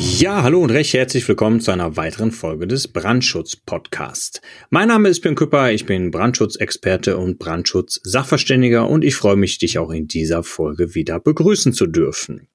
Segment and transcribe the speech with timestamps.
[0.00, 4.40] Ja, hallo und recht herzlich willkommen zu einer weiteren Folge des Brandschutz-Podcasts.
[4.70, 9.76] Mein Name ist Björn Küpper, ich bin Brandschutzexperte und Brandschutz-Sachverständiger und ich freue mich, dich
[9.76, 12.46] auch in dieser Folge wieder begrüßen zu dürfen.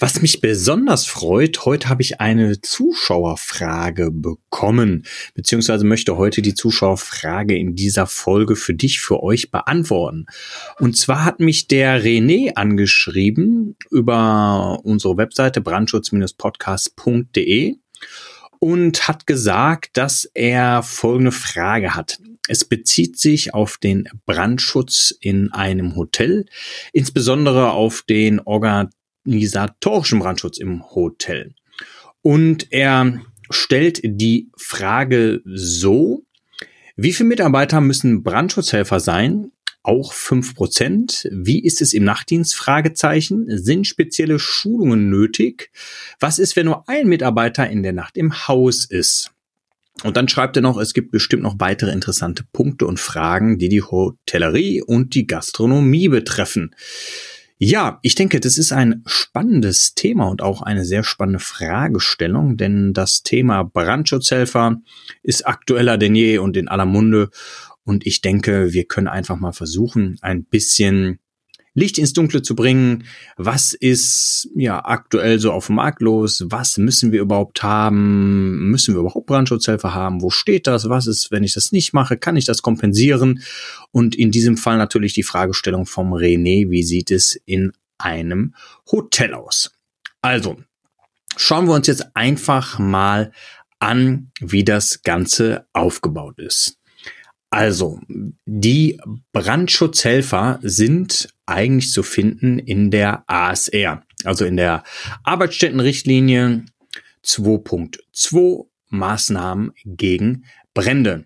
[0.00, 7.56] Was mich besonders freut, heute habe ich eine Zuschauerfrage bekommen, beziehungsweise möchte heute die Zuschauerfrage
[7.56, 10.26] in dieser Folge für dich, für euch beantworten.
[10.78, 17.74] Und zwar hat mich der René angeschrieben über unsere Webseite brandschutz-podcast.de
[18.60, 22.20] und hat gesagt, dass er folgende Frage hat.
[22.48, 26.46] Es bezieht sich auf den Brandschutz in einem Hotel,
[26.92, 28.90] insbesondere auf den Organ
[29.28, 31.54] organisatorischen Brandschutz im Hotel.
[32.22, 36.24] Und er stellt die Frage so,
[36.96, 39.52] wie viele Mitarbeiter müssen Brandschutzhelfer sein?
[39.82, 41.28] Auch fünf Prozent.
[41.30, 42.56] Wie ist es im Nachtdienst?
[42.56, 43.46] Fragezeichen.
[43.48, 45.70] Sind spezielle Schulungen nötig?
[46.18, 49.30] Was ist, wenn nur ein Mitarbeiter in der Nacht im Haus ist?
[50.04, 53.68] Und dann schreibt er noch, es gibt bestimmt noch weitere interessante Punkte und Fragen, die
[53.68, 56.74] die Hotellerie und die Gastronomie betreffen.
[57.60, 62.92] Ja, ich denke, das ist ein spannendes Thema und auch eine sehr spannende Fragestellung, denn
[62.92, 64.76] das Thema Brandschutzhelfer
[65.24, 67.30] ist aktueller denn je und in aller Munde.
[67.82, 71.18] Und ich denke, wir können einfach mal versuchen, ein bisschen
[71.78, 73.04] Licht ins Dunkle zu bringen.
[73.36, 76.44] Was ist ja aktuell so auf dem Markt los?
[76.48, 78.68] Was müssen wir überhaupt haben?
[78.70, 80.20] Müssen wir überhaupt Brandschutzhelfer haben?
[80.20, 80.88] Wo steht das?
[80.88, 82.18] Was ist, wenn ich das nicht mache?
[82.18, 83.42] Kann ich das kompensieren?
[83.92, 86.68] Und in diesem Fall natürlich die Fragestellung vom René.
[86.68, 88.54] Wie sieht es in einem
[88.90, 89.70] Hotel aus?
[90.20, 90.58] Also,
[91.36, 93.32] schauen wir uns jetzt einfach mal
[93.78, 96.76] an, wie das Ganze aufgebaut ist.
[97.50, 98.00] Also,
[98.44, 99.00] die
[99.32, 104.84] Brandschutzhelfer sind eigentlich zu finden in der ASR, also in der
[105.24, 106.64] Arbeitsstättenrichtlinie
[107.24, 110.44] 2.2 Maßnahmen gegen
[110.74, 111.24] Brände.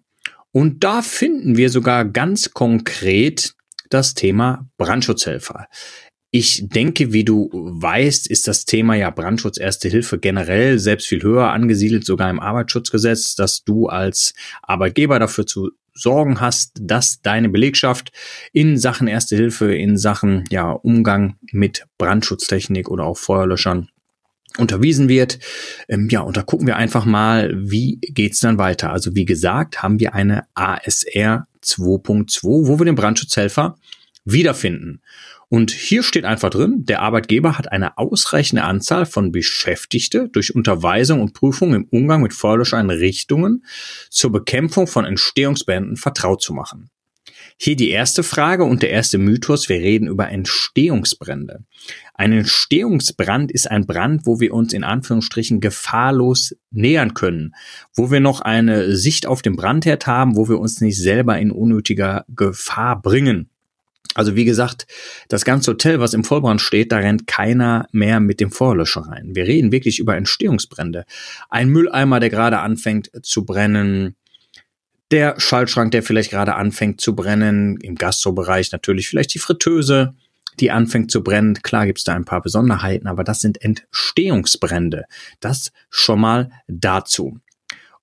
[0.52, 3.54] Und da finden wir sogar ganz konkret
[3.88, 5.68] das Thema Brandschutzhelfer.
[6.34, 11.22] Ich denke, wie du weißt, ist das Thema ja Brandschutz Erste Hilfe generell selbst viel
[11.22, 17.48] höher angesiedelt, sogar im Arbeitsschutzgesetz, dass du als Arbeitgeber dafür zu sorgen hast, dass deine
[17.48, 18.12] Belegschaft
[18.52, 23.88] in Sachen Erste Hilfe, in Sachen ja, Umgang mit Brandschutztechnik oder auch Feuerlöschern
[24.58, 25.38] unterwiesen wird.
[25.88, 28.92] Ähm, ja, und da gucken wir einfach mal, wie geht's dann weiter.
[28.92, 33.76] Also wie gesagt, haben wir eine ASR 2.2, wo wir den Brandschutzhelfer
[34.24, 35.02] wiederfinden.
[35.48, 41.20] Und hier steht einfach drin, der Arbeitgeber hat eine ausreichende Anzahl von Beschäftigte durch Unterweisung
[41.20, 43.64] und Prüfung im Umgang mit Feuerlöscheinrichtungen
[44.08, 46.90] zur Bekämpfung von Entstehungsbänden vertraut zu machen.
[47.58, 49.68] Hier die erste Frage und der erste Mythos.
[49.68, 51.64] Wir reden über Entstehungsbrände.
[52.14, 57.54] Ein Entstehungsbrand ist ein Brand, wo wir uns in Anführungsstrichen gefahrlos nähern können,
[57.94, 61.50] wo wir noch eine Sicht auf den Brandherd haben, wo wir uns nicht selber in
[61.50, 63.51] unnötiger Gefahr bringen.
[64.14, 64.86] Also wie gesagt,
[65.28, 69.34] das ganze Hotel, was im Vollbrand steht, da rennt keiner mehr mit dem Feuerlöscher rein.
[69.34, 71.04] Wir reden wirklich über Entstehungsbrände.
[71.48, 74.16] Ein Mülleimer, der gerade anfängt zu brennen,
[75.10, 80.14] der Schaltschrank, der vielleicht gerade anfängt zu brennen, im Gastrobereich natürlich vielleicht die Fritteuse,
[80.58, 81.54] die anfängt zu brennen.
[81.62, 85.04] Klar gibt's da ein paar Besonderheiten, aber das sind Entstehungsbrände.
[85.40, 87.40] Das schon mal dazu.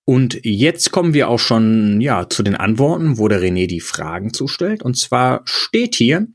[0.09, 4.33] Und jetzt kommen wir auch schon ja zu den Antworten, wo der René die Fragen
[4.33, 4.81] zustellt.
[4.81, 6.25] Und zwar steht hier,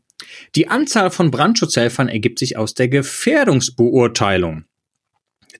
[0.54, 4.66] die Anzahl von Brandschutzhelfern ergibt sich aus der Gefährdungsbeurteilung.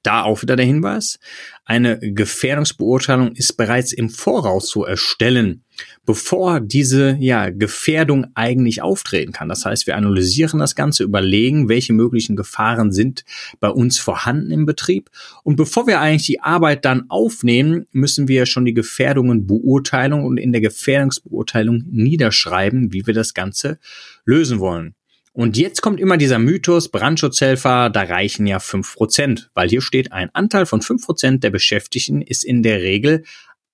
[0.04, 1.18] Da auch wieder der Hinweis.
[1.64, 5.63] Eine Gefährdungsbeurteilung ist bereits im Voraus zu erstellen,
[6.06, 9.48] bevor diese ja, Gefährdung eigentlich auftreten kann.
[9.48, 13.24] Das heißt, wir analysieren das Ganze, überlegen, welche möglichen Gefahren sind
[13.60, 15.10] bei uns vorhanden im Betrieb.
[15.42, 20.38] Und bevor wir eigentlich die Arbeit dann aufnehmen, müssen wir schon die Gefährdungen beurteilen und
[20.38, 23.78] in der Gefährdungsbeurteilung niederschreiben, wie wir das Ganze
[24.24, 24.94] lösen wollen.
[25.32, 30.12] Und jetzt kommt immer dieser Mythos, Brandschutzhelfer, da reichen ja fünf Prozent, weil hier steht,
[30.12, 33.24] ein Anteil von fünf Prozent der Beschäftigten ist in der Regel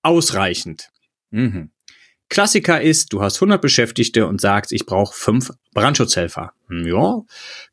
[0.01, 0.89] ausreichend.
[1.29, 1.69] Mhm.
[2.31, 6.53] Klassiker ist, du hast 100 Beschäftigte und sagst, ich brauche fünf Brandschutzhelfer.
[6.69, 7.19] Hm, ja,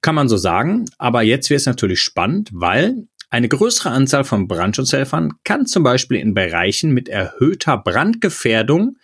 [0.01, 0.87] kann man so sagen.
[0.99, 6.19] Aber jetzt wird es natürlich spannend, weil Eine größere Anzahl von Brandschutzhelfern kann zum Beispiel
[6.19, 8.97] in Bereichen mit erhöhter Brandgefährdung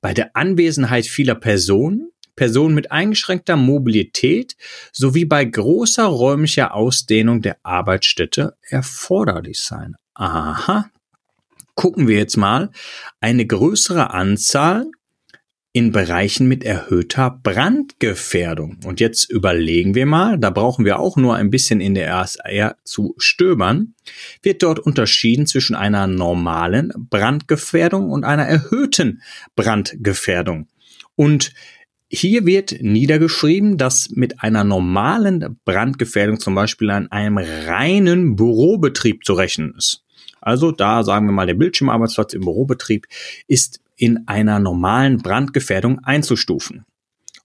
[0.00, 4.56] bei der Anwesenheit vieler Personen, Personen mit eingeschränkter Mobilität
[4.92, 9.94] sowie bei großer räumlicher Ausdehnung der Arbeitsstätte erforderlich sein.
[10.14, 10.90] Aha.
[11.76, 12.70] Gucken wir jetzt mal.
[13.20, 14.90] Eine größere Anzahl
[15.76, 18.78] in Bereichen mit erhöhter Brandgefährdung.
[18.86, 22.76] Und jetzt überlegen wir mal, da brauchen wir auch nur ein bisschen in der RSR
[22.82, 23.94] zu stöbern,
[24.42, 29.20] wird dort unterschieden zwischen einer normalen Brandgefährdung und einer erhöhten
[29.54, 30.66] Brandgefährdung.
[31.14, 31.52] Und
[32.08, 39.34] hier wird niedergeschrieben, dass mit einer normalen Brandgefährdung zum Beispiel an einem reinen Bürobetrieb zu
[39.34, 40.05] rechnen ist.
[40.46, 43.08] Also da sagen wir mal, der Bildschirmarbeitsplatz im Bürobetrieb
[43.48, 46.84] ist in einer normalen Brandgefährdung einzustufen.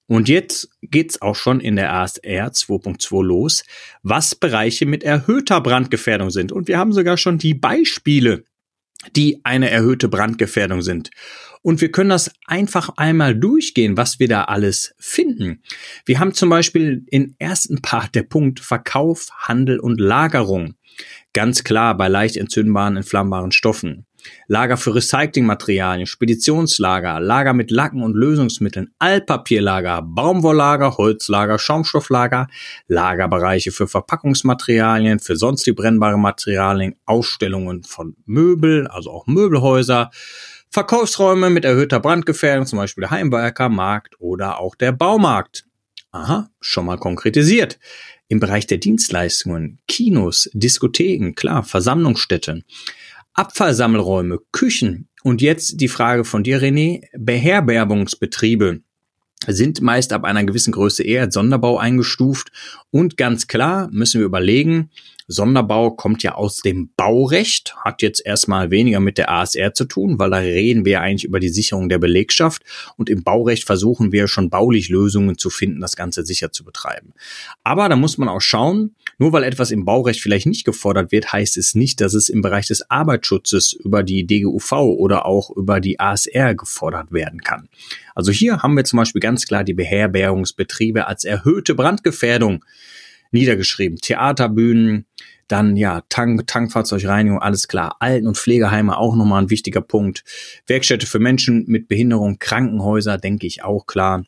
[0.05, 3.63] Und jetzt geht's auch schon in der ASR 2.2 los,
[4.03, 6.51] was Bereiche mit erhöhter Brandgefährdung sind.
[6.51, 8.43] Und wir haben sogar schon die Beispiele,
[9.15, 11.09] die eine erhöhte Brandgefährdung sind.
[11.63, 15.63] Und wir können das einfach einmal durchgehen, was wir da alles finden.
[16.05, 20.75] Wir haben zum Beispiel im ersten Part der Punkt Verkauf, Handel und Lagerung.
[21.33, 24.05] Ganz klar bei leicht entzündbaren, entflammbaren Stoffen.
[24.47, 32.47] Lager für Recyclingmaterialien, Speditionslager, Lager mit Lacken und Lösungsmitteln, Altpapierlager, Baumwolllager, Holzlager, Schaumstofflager,
[32.87, 40.11] Lagerbereiche für Verpackungsmaterialien, für sonstige brennbare Materialien, Ausstellungen von Möbel, also auch Möbelhäuser,
[40.69, 45.65] Verkaufsräume mit erhöhter Brandgefährdung, zum Beispiel der Heimwerker, Markt oder auch der Baumarkt.
[46.11, 47.79] Aha, schon mal konkretisiert.
[48.31, 52.63] Im Bereich der Dienstleistungen, Kinos, Diskotheken, klar, Versammlungsstätten.
[53.33, 58.79] Abfallsammelräume, Küchen und jetzt die Frage von dir, René, Beherbergungsbetriebe
[59.47, 62.53] sind meist ab einer gewissen Größe eher als Sonderbau eingestuft
[62.89, 64.91] und ganz klar müssen wir überlegen,
[65.31, 70.19] Sonderbau kommt ja aus dem Baurecht, hat jetzt erstmal weniger mit der ASR zu tun,
[70.19, 72.63] weil da reden wir eigentlich über die Sicherung der Belegschaft
[72.97, 77.13] und im Baurecht versuchen wir schon baulich Lösungen zu finden, das Ganze sicher zu betreiben.
[77.63, 81.31] Aber da muss man auch schauen, nur weil etwas im Baurecht vielleicht nicht gefordert wird,
[81.31, 85.79] heißt es nicht, dass es im Bereich des Arbeitsschutzes über die DGUV oder auch über
[85.79, 87.69] die ASR gefordert werden kann.
[88.15, 92.65] Also hier haben wir zum Beispiel ganz klar die Beherbergungsbetriebe als erhöhte Brandgefährdung
[93.31, 93.97] niedergeschrieben.
[93.97, 95.05] Theaterbühnen,
[95.47, 97.97] dann ja, Tank, Tankfahrzeugreinigung, alles klar.
[97.99, 100.23] Alten- und Pflegeheime auch nochmal ein wichtiger Punkt.
[100.67, 104.23] Werkstätte für Menschen mit Behinderung, Krankenhäuser, denke ich auch klar.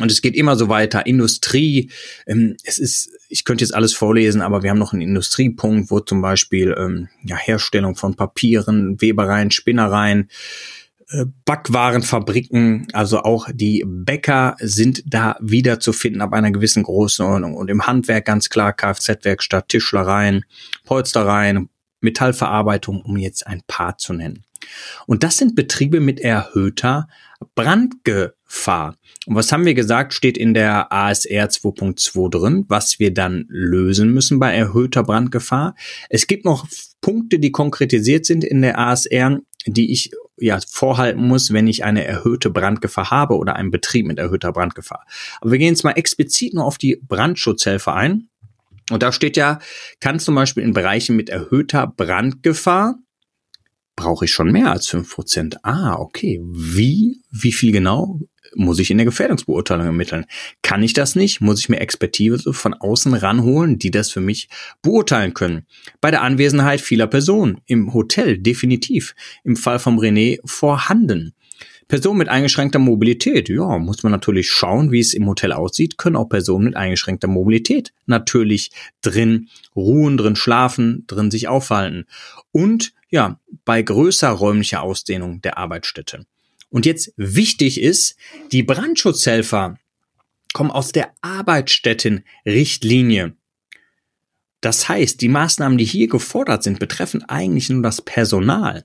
[0.00, 1.06] Und es geht immer so weiter.
[1.06, 1.90] Industrie,
[2.26, 6.00] ähm, es ist, ich könnte jetzt alles vorlesen, aber wir haben noch einen Industriepunkt, wo
[6.00, 10.28] zum Beispiel ähm, ja, Herstellung von Papieren, Webereien, Spinnereien,
[11.44, 17.54] Backwarenfabriken, also auch die Bäcker sind da wieder zu finden ab einer gewissen Größenordnung.
[17.54, 20.44] Und im Handwerk ganz klar Kfz-Werkstatt, Tischlereien,
[20.84, 21.68] Polstereien,
[22.00, 24.44] Metallverarbeitung, um jetzt ein paar zu nennen.
[25.06, 27.08] Und das sind Betriebe mit erhöhter
[27.54, 28.96] Brandgefahr.
[29.26, 34.12] Und was haben wir gesagt, steht in der ASR 2.2 drin, was wir dann lösen
[34.12, 35.74] müssen bei erhöhter Brandgefahr.
[36.08, 36.66] Es gibt noch
[37.00, 42.04] Punkte, die konkretisiert sind in der ASR, die ich ja vorhalten muss, wenn ich eine
[42.04, 45.04] erhöhte Brandgefahr habe oder einen Betrieb mit erhöhter Brandgefahr.
[45.40, 48.28] Aber wir gehen jetzt mal explizit nur auf die Brandschutzhelfer ein.
[48.90, 49.60] Und da steht ja,
[50.00, 52.98] kann zum Beispiel in Bereichen mit erhöhter Brandgefahr
[54.00, 55.62] brauche ich schon mehr als fünf Prozent.
[55.62, 56.40] Ah, okay.
[56.42, 57.20] Wie?
[57.30, 58.20] Wie viel genau?
[58.56, 60.26] muss ich in der Gefährdungsbeurteilung ermitteln.
[60.62, 64.48] Kann ich das nicht, muss ich mir Expertise von außen ranholen, die das für mich
[64.82, 65.66] beurteilen können.
[66.00, 69.14] Bei der Anwesenheit vieler Personen im Hotel definitiv,
[69.44, 71.32] im Fall vom René vorhanden.
[71.86, 76.16] Personen mit eingeschränkter Mobilität, ja, muss man natürlich schauen, wie es im Hotel aussieht, können
[76.16, 82.06] auch Personen mit eingeschränkter Mobilität natürlich drin ruhen, drin schlafen, drin sich aufhalten.
[82.50, 86.24] Und ja, bei größer räumlicher Ausdehnung der Arbeitsstätte.
[86.70, 88.16] Und jetzt wichtig ist,
[88.52, 89.76] die Brandschutzhelfer
[90.52, 93.34] kommen aus der Arbeitsstättenrichtlinie.
[94.60, 98.84] Das heißt, die Maßnahmen, die hier gefordert sind, betreffen eigentlich nur das Personal.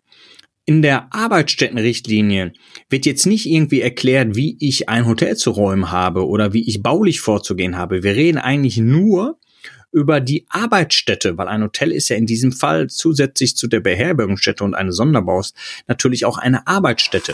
[0.65, 2.53] In der Arbeitsstättenrichtlinie
[2.89, 6.81] wird jetzt nicht irgendwie erklärt, wie ich ein Hotel zu räumen habe oder wie ich
[6.81, 8.01] baulich vorzugehen habe.
[8.01, 9.37] Wir reden eigentlich nur
[9.95, 14.61] über die Arbeitsstätte, weil ein Hotel ist ja in diesem Fall zusätzlich zu der Beherbergungsstätte
[14.61, 15.53] und eine Sonderbaus
[15.87, 17.33] natürlich auch eine Arbeitsstätte.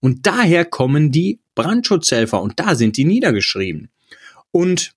[0.00, 3.90] Und daher kommen die Brandschutzhelfer und da sind die niedergeschrieben.
[4.50, 4.92] Und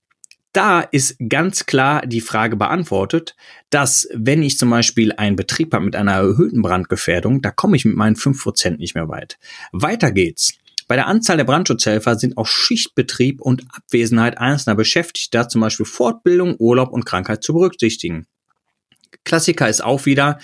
[0.53, 3.35] da ist ganz klar die Frage beantwortet,
[3.69, 7.85] dass wenn ich zum Beispiel einen Betrieb habe mit einer erhöhten Brandgefährdung, da komme ich
[7.85, 9.37] mit meinen 5% nicht mehr weit.
[9.71, 10.53] Weiter geht's.
[10.93, 16.55] Bei der Anzahl der Brandschutzhelfer sind auch Schichtbetrieb und Abwesenheit einzelner Beschäftigter, zum Beispiel Fortbildung,
[16.59, 18.27] Urlaub und Krankheit zu berücksichtigen.
[19.25, 20.37] Klassiker ist auch wieder,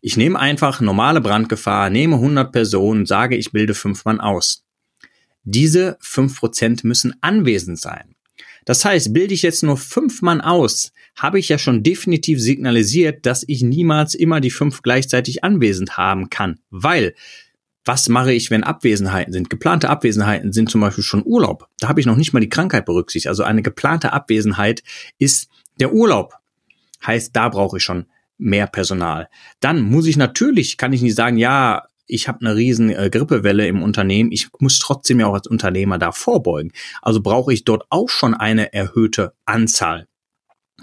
[0.00, 4.64] ich nehme einfach normale Brandgefahr, nehme 100 Personen, sage, ich bilde fünf Mann aus.
[5.42, 8.14] Diese fünf Prozent müssen anwesend sein.
[8.64, 13.26] Das heißt, bilde ich jetzt nur fünf Mann aus, habe ich ja schon definitiv signalisiert,
[13.26, 17.14] dass ich niemals immer die fünf gleichzeitig anwesend haben kann, weil
[17.90, 19.50] was mache ich, wenn Abwesenheiten sind?
[19.50, 21.66] Geplante Abwesenheiten sind zum Beispiel schon Urlaub.
[21.80, 23.26] Da habe ich noch nicht mal die Krankheit berücksichtigt.
[23.26, 24.84] Also eine geplante Abwesenheit
[25.18, 25.48] ist
[25.80, 26.34] der Urlaub.
[27.04, 28.06] Heißt, da brauche ich schon
[28.38, 29.28] mehr Personal.
[29.58, 33.66] Dann muss ich natürlich, kann ich nicht sagen, ja, ich habe eine riesen äh, Grippewelle
[33.66, 36.70] im Unternehmen, ich muss trotzdem ja auch als Unternehmer da vorbeugen.
[37.02, 40.06] Also brauche ich dort auch schon eine erhöhte Anzahl.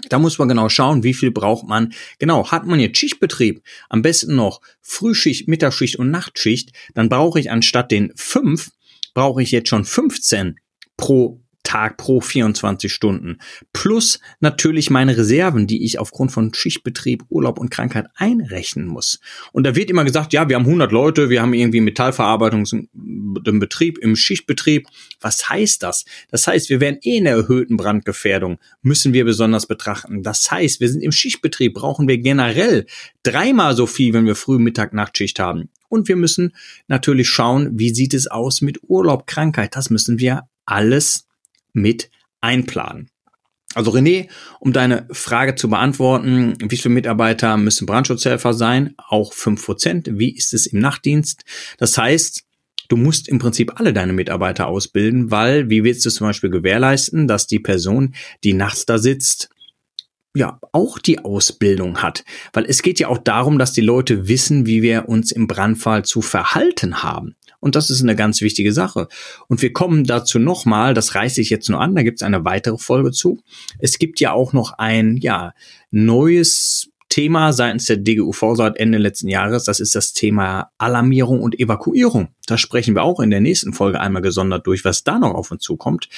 [0.08, 1.92] Da muss man genau schauen, wie viel braucht man.
[2.18, 7.50] Genau, hat man jetzt Schichtbetrieb, am besten noch Frühschicht, Mittagsschicht und Nachtschicht, dann brauche ich
[7.50, 8.70] anstatt den fünf,
[9.14, 10.58] brauche ich jetzt schon 15
[10.96, 13.36] pro Tag pro 24 Stunden.
[13.74, 19.20] Plus natürlich meine Reserven, die ich aufgrund von Schichtbetrieb, Urlaub und Krankheit einrechnen muss.
[19.52, 23.60] Und da wird immer gesagt, ja, wir haben 100 Leute, wir haben irgendwie Metallverarbeitung im
[23.60, 24.86] Betrieb, im Schichtbetrieb.
[25.20, 26.06] Was heißt das?
[26.30, 30.22] Das heißt, wir werden eh in der erhöhten Brandgefährdung, müssen wir besonders betrachten.
[30.22, 32.86] Das heißt, wir sind im Schichtbetrieb, brauchen wir generell
[33.22, 35.68] dreimal so viel, wenn wir Früh-, Mittag-, Nachtschicht haben.
[35.90, 36.54] Und wir müssen
[36.86, 39.76] natürlich schauen, wie sieht es aus mit Urlaub, Krankheit.
[39.76, 41.27] Das müssen wir alles
[41.80, 43.10] mit einplanen.
[43.74, 44.28] Also René,
[44.60, 48.94] um deine Frage zu beantworten, wie viele Mitarbeiter müssen Brandschutzhelfer sein?
[48.96, 50.08] Auch fünf Prozent.
[50.12, 51.44] Wie ist es im Nachtdienst?
[51.76, 52.44] Das heißt,
[52.88, 57.28] du musst im Prinzip alle deine Mitarbeiter ausbilden, weil wie willst du zum Beispiel gewährleisten,
[57.28, 59.50] dass die Person, die nachts da sitzt,
[60.38, 62.24] ja, auch die Ausbildung hat.
[62.52, 66.04] Weil es geht ja auch darum, dass die Leute wissen, wie wir uns im Brandfall
[66.04, 67.34] zu verhalten haben.
[67.60, 69.08] Und das ist eine ganz wichtige Sache.
[69.48, 72.44] Und wir kommen dazu nochmal, das reiße ich jetzt nur an, da gibt es eine
[72.44, 73.42] weitere Folge zu.
[73.80, 75.54] Es gibt ja auch noch ein, ja,
[75.90, 79.64] neues Thema seitens der DGUV seit Ende letzten Jahres.
[79.64, 82.28] Das ist das Thema Alarmierung und Evakuierung.
[82.46, 85.50] Da sprechen wir auch in der nächsten Folge einmal gesondert durch, was da noch auf
[85.50, 86.08] uns zukommt.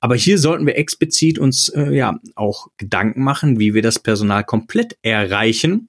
[0.00, 4.44] Aber hier sollten wir explizit uns äh, ja auch Gedanken machen, wie wir das Personal
[4.44, 5.88] komplett erreichen,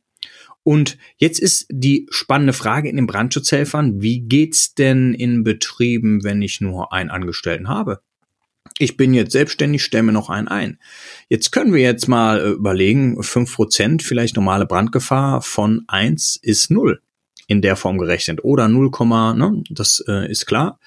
[0.67, 6.41] und jetzt ist die spannende Frage in den Brandschutzhelfern, wie geht's denn in Betrieben, wenn
[6.41, 8.01] ich nur einen Angestellten habe?
[8.79, 10.79] Ich bin jetzt selbstständig, stelle mir noch einen ein.
[11.29, 16.69] Jetzt können wir jetzt mal äh, überlegen, fünf Prozent vielleicht normale Brandgefahr von eins ist
[16.69, 17.01] null
[17.47, 18.43] in der Form gerechnet.
[18.43, 18.91] Oder 0,
[19.35, 20.79] ne, das äh, ist klar.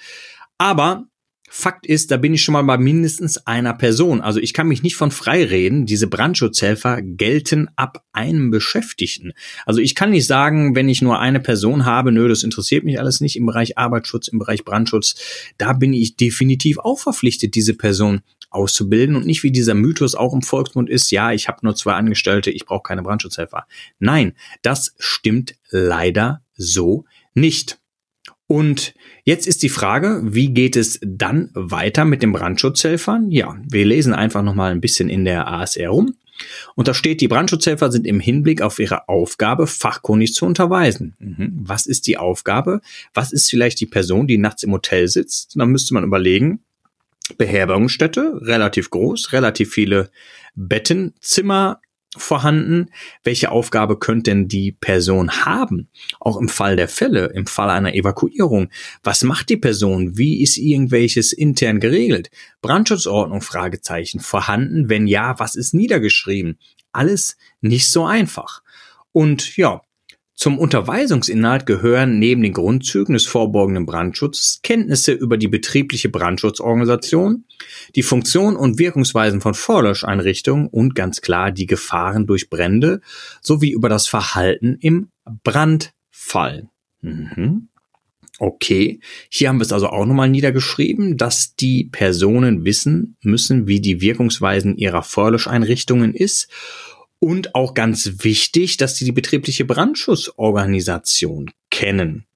[0.58, 1.06] Aber
[1.52, 4.20] Fakt ist, da bin ich schon mal bei mindestens einer Person.
[4.20, 5.84] Also ich kann mich nicht von frei reden.
[5.84, 9.32] Diese Brandschutzhelfer gelten ab einem Beschäftigten.
[9.66, 13.00] Also ich kann nicht sagen, wenn ich nur eine Person habe, nö, das interessiert mich
[13.00, 15.16] alles nicht im Bereich Arbeitsschutz, im Bereich Brandschutz.
[15.58, 20.32] Da bin ich definitiv auch verpflichtet, diese Person auszubilden und nicht wie dieser Mythos auch
[20.32, 23.66] im Volksmund ist, ja, ich habe nur zwei Angestellte, ich brauche keine Brandschutzhelfer.
[23.98, 27.79] Nein, das stimmt leider so nicht.
[28.50, 33.30] Und jetzt ist die Frage, wie geht es dann weiter mit den Brandschutzhelfern?
[33.30, 36.16] Ja, wir lesen einfach nochmal ein bisschen in der ASR rum.
[36.74, 41.14] Und da steht, die Brandschutzhelfer sind im Hinblick auf ihre Aufgabe fachkundig zu unterweisen.
[41.20, 41.60] Mhm.
[41.62, 42.80] Was ist die Aufgabe?
[43.14, 45.52] Was ist vielleicht die Person, die nachts im Hotel sitzt?
[45.54, 46.58] Da müsste man überlegen,
[47.38, 50.10] Beherbergungsstätte, relativ groß, relativ viele
[50.56, 51.80] Bettenzimmer,
[52.16, 52.90] vorhanden?
[53.22, 55.88] Welche Aufgabe könnte denn die Person haben?
[56.18, 58.68] Auch im Fall der Fälle, im Fall einer Evakuierung.
[59.02, 60.16] Was macht die Person?
[60.16, 62.30] Wie ist irgendwelches intern geregelt?
[62.62, 63.40] Brandschutzordnung?
[63.40, 64.20] Fragezeichen.
[64.20, 64.88] Vorhanden?
[64.88, 66.58] Wenn ja, was ist niedergeschrieben?
[66.92, 68.62] Alles nicht so einfach.
[69.12, 69.82] Und ja,
[70.40, 77.44] zum Unterweisungsinhalt gehören neben den Grundzügen des vorbeugenden Brandschutzes Kenntnisse über die betriebliche Brandschutzorganisation,
[77.94, 83.02] die Funktion und Wirkungsweisen von Vorlöscheinrichtungen und ganz klar die Gefahren durch Brände
[83.42, 85.10] sowie über das Verhalten im
[85.44, 86.70] Brandfall.
[87.02, 87.68] Mhm.
[88.38, 93.82] Okay, hier haben wir es also auch nochmal niedergeschrieben, dass die Personen wissen müssen, wie
[93.82, 96.48] die Wirkungsweisen ihrer Vorlöscheinrichtungen ist
[97.20, 102.26] und auch ganz wichtig, dass sie die betriebliche Brandschutzorganisation kennen.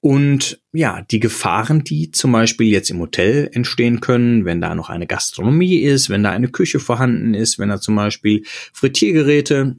[0.00, 4.88] Und ja, die Gefahren, die zum Beispiel jetzt im Hotel entstehen können, wenn da noch
[4.88, 8.42] eine Gastronomie ist, wenn da eine Küche vorhanden ist, wenn da zum Beispiel
[8.72, 9.76] Frittiergeräte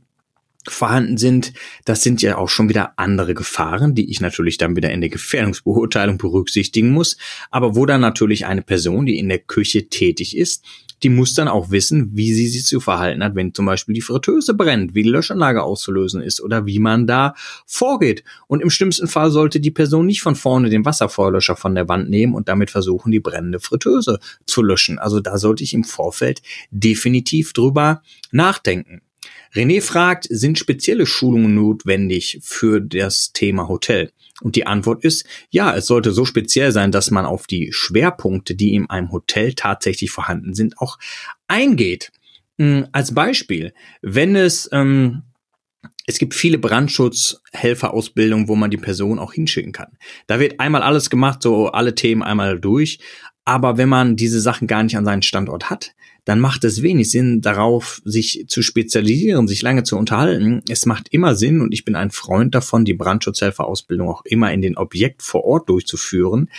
[0.67, 1.53] vorhanden sind,
[1.85, 5.09] das sind ja auch schon wieder andere Gefahren, die ich natürlich dann wieder in der
[5.09, 7.17] Gefährdungsbeurteilung berücksichtigen muss,
[7.49, 10.63] aber wo dann natürlich eine Person, die in der Küche tätig ist,
[11.03, 14.01] die muss dann auch wissen, wie sie sich zu verhalten hat, wenn zum Beispiel die
[14.01, 17.33] Fritteuse brennt, wie die Löschanlage auszulösen ist oder wie man da
[17.65, 18.23] vorgeht.
[18.47, 22.09] Und im schlimmsten Fall sollte die Person nicht von vorne den Wasserfeuerlöscher von der Wand
[22.09, 24.99] nehmen und damit versuchen, die brennende Fritteuse zu löschen.
[24.99, 29.01] Also da sollte ich im Vorfeld definitiv drüber nachdenken.
[29.53, 34.11] René fragt, sind spezielle Schulungen notwendig für das Thema Hotel?
[34.41, 38.55] Und die Antwort ist, ja, es sollte so speziell sein, dass man auf die Schwerpunkte,
[38.55, 40.97] die in einem Hotel tatsächlich vorhanden sind, auch
[41.47, 42.11] eingeht.
[42.57, 45.23] Hm, als Beispiel, wenn es, ähm,
[46.05, 49.97] es gibt viele Brandschutzhelferausbildungen, wo man die Person auch hinschicken kann.
[50.27, 52.99] Da wird einmal alles gemacht, so alle Themen einmal durch.
[53.45, 55.93] Aber wenn man diese Sachen gar nicht an seinen Standort hat,
[56.25, 60.61] dann macht es wenig Sinn, darauf sich zu spezialisieren, sich lange zu unterhalten.
[60.69, 64.61] Es macht immer Sinn, und ich bin ein Freund davon, die Brandschutzhelferausbildung auch immer in
[64.61, 66.49] den Objekt vor Ort durchzuführen,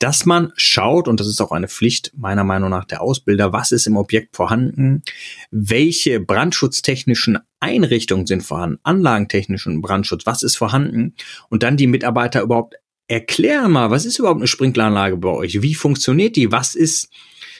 [0.00, 3.70] dass man schaut, und das ist auch eine Pflicht meiner Meinung nach der Ausbilder, was
[3.70, 5.02] ist im Objekt vorhanden,
[5.50, 11.14] welche brandschutztechnischen Einrichtungen sind vorhanden, anlagentechnischen Brandschutz, was ist vorhanden,
[11.48, 12.74] und dann die Mitarbeiter überhaupt
[13.06, 15.62] erklären mal, was ist überhaupt eine Sprinkleranlage bei euch?
[15.62, 16.50] Wie funktioniert die?
[16.50, 17.08] Was ist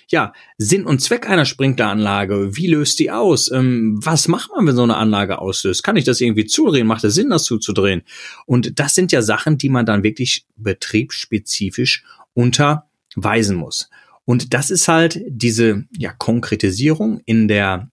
[0.09, 3.51] ja, Sinn und Zweck einer Sprinkleranlage, wie löst die aus?
[3.51, 5.83] Ähm, was macht man, wenn so eine Anlage auslöst?
[5.83, 6.87] Kann ich das irgendwie zudrehen?
[6.87, 8.03] Macht es Sinn, das zuzudrehen?
[8.47, 12.05] Und das sind ja Sachen, die man dann wirklich betriebsspezifisch
[12.35, 13.89] unterweisen muss.
[14.25, 17.91] Und das ist halt diese ja, Konkretisierung in der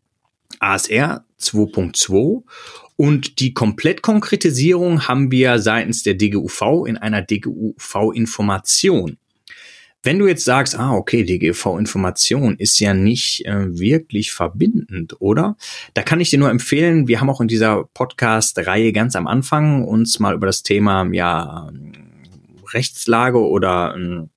[0.60, 2.44] ASR 2.2
[3.00, 9.18] und die Komplettkonkretisierung haben wir seitens der DGUV in einer DGUV-Information.
[10.02, 15.58] Wenn du jetzt sagst, ah, okay, DGV-Information ist ja nicht äh, wirklich verbindend, oder?
[15.94, 19.84] Da kann ich dir nur empfehlen, wir haben auch in dieser Podcast-Reihe ganz am Anfang
[19.84, 21.70] uns mal über das Thema, ja,
[22.74, 24.28] Rechtslage oder äh,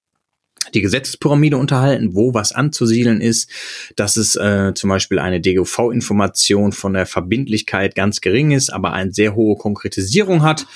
[0.74, 3.48] die Gesetzespyramide unterhalten, wo was anzusiedeln ist,
[3.94, 9.12] dass es äh, zum Beispiel eine DGV-Information von der Verbindlichkeit ganz gering ist, aber eine
[9.12, 10.66] sehr hohe Konkretisierung hat.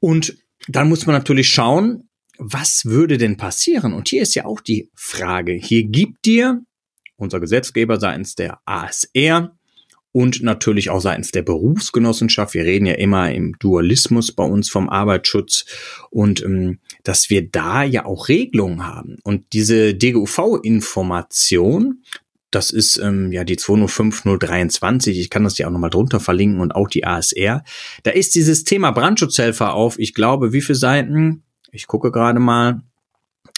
[0.00, 0.36] Und
[0.68, 2.08] dann muss man natürlich schauen,
[2.44, 3.92] was würde denn passieren?
[3.92, 5.52] Und hier ist ja auch die Frage.
[5.52, 6.62] Hier gibt dir
[7.16, 9.54] unser Gesetzgeber seitens der ASR
[10.12, 12.54] und natürlich auch seitens der Berufsgenossenschaft.
[12.54, 15.64] Wir reden ja immer im Dualismus bei uns vom Arbeitsschutz
[16.10, 19.16] und ähm, dass wir da ja auch Regelungen haben.
[19.22, 22.02] Und diese DGUV-Information,
[22.50, 25.18] das ist ähm, ja die 205023.
[25.18, 27.64] Ich kann das ja auch nochmal drunter verlinken und auch die ASR.
[28.02, 31.44] Da ist dieses Thema Brandschutzhelfer auf, ich glaube, wie viele Seiten?
[31.72, 32.82] Ich gucke gerade mal,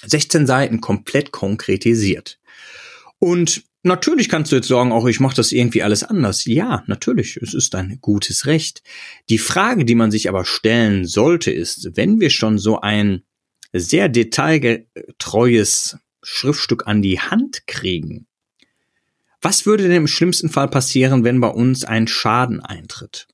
[0.06, 2.38] 16 Seiten komplett konkretisiert.
[3.18, 6.44] Und natürlich kannst du jetzt sagen, auch ich mache das irgendwie alles anders.
[6.44, 8.82] Ja, natürlich, es ist ein gutes Recht.
[9.28, 13.22] Die Frage, die man sich aber stellen sollte, ist, wenn wir schon so ein
[13.72, 18.26] sehr detailgetreues Schriftstück an die Hand kriegen,
[19.42, 23.28] was würde denn im schlimmsten Fall passieren, wenn bei uns ein Schaden eintritt?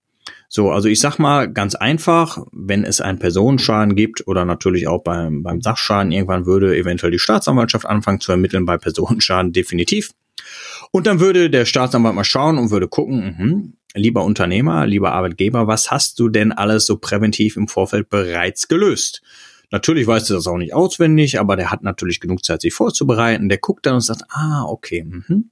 [0.53, 5.01] So, also ich sag mal ganz einfach, wenn es einen Personenschaden gibt oder natürlich auch
[5.05, 10.11] beim, beim Sachschaden, irgendwann würde eventuell die Staatsanwaltschaft anfangen zu ermitteln bei Personenschaden definitiv.
[10.91, 13.37] Und dann würde der Staatsanwalt mal schauen und würde gucken,
[13.95, 18.67] mh, lieber Unternehmer, lieber Arbeitgeber, was hast du denn alles so präventiv im Vorfeld bereits
[18.67, 19.23] gelöst?
[19.71, 23.49] Natürlich weißt du das auch nicht auswendig, aber der hat natürlich genug Zeit, sich vorzubereiten.
[23.49, 25.43] Der guckt dann und sagt, ah, okay, mh,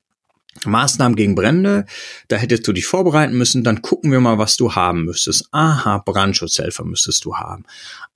[0.64, 1.86] Maßnahmen gegen Brände,
[2.28, 5.48] da hättest du dich vorbereiten müssen, dann gucken wir mal, was du haben müsstest.
[5.52, 7.64] Aha, Brandschutzhelfer müsstest du haben.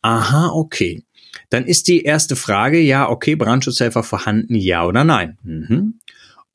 [0.03, 1.05] Aha, okay.
[1.51, 5.39] Dann ist die erste Frage, ja, okay, Brandschutzhelfer vorhanden, ja oder nein?
[5.43, 5.95] Mhm.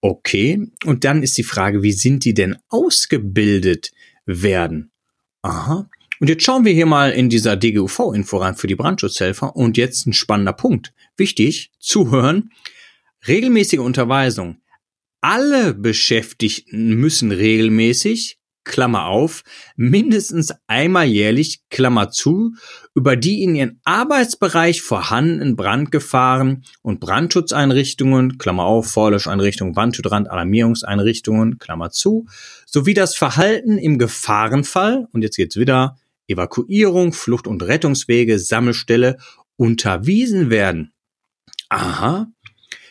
[0.01, 0.67] Okay.
[0.85, 3.91] Und dann ist die Frage, wie sind die denn ausgebildet
[4.25, 4.91] werden?
[5.41, 5.89] Aha.
[6.19, 9.55] Und jetzt schauen wir hier mal in dieser DGUV-Info rein für die Brandschutzhelfer.
[9.55, 10.93] Und jetzt ein spannender Punkt.
[11.15, 12.51] Wichtig, zuhören.
[13.27, 14.57] Regelmäßige Unterweisung
[15.21, 19.43] alle Beschäftigten müssen regelmäßig, Klammer auf,
[19.75, 22.53] mindestens einmal jährlich, Klammer zu,
[22.93, 31.91] über die in ihrem Arbeitsbereich vorhandenen Brandgefahren und Brandschutzeinrichtungen, Klammer auf, Vorlöscheinrichtungen, Wandhydrant, Alarmierungseinrichtungen, Klammer
[31.91, 32.27] zu,
[32.65, 39.17] sowie das Verhalten im Gefahrenfall, und jetzt geht's wieder, Evakuierung, Flucht- und Rettungswege, Sammelstelle,
[39.55, 40.91] unterwiesen werden.
[41.69, 42.27] Aha.